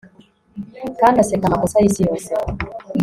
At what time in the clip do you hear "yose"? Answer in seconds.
2.07-2.31